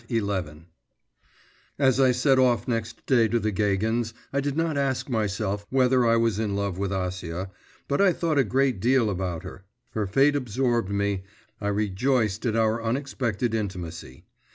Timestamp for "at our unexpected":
12.47-13.53